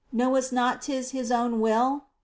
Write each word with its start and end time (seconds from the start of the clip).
Know'st 0.11 0.51
not 0.51 0.81
'tis 0.81 1.11
His 1.11 1.31
own 1.31 1.59
will? 1.59 2.05